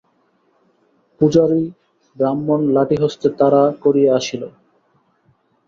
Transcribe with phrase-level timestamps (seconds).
[1.21, 1.63] পূজারি
[2.17, 4.43] ব্রাহ্মণ লাঠি হস্তে তাড়া করিয়া আসিল।